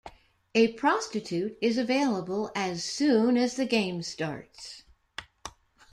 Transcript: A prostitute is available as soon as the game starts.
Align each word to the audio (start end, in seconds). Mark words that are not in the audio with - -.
A 0.55 0.69
prostitute 0.69 1.59
is 1.61 1.77
available 1.77 2.51
as 2.55 2.83
soon 2.83 3.37
as 3.37 3.55
the 3.55 3.67
game 3.67 4.01
starts. 4.01 4.81